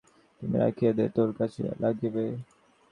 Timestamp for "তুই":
0.41-0.47